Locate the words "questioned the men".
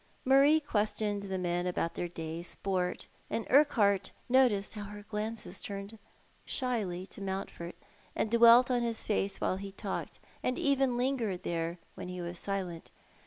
0.65-1.67